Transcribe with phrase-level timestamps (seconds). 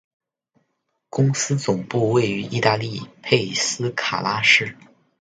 [1.11, 4.75] 公司总部位于意大利佩斯卡拉市。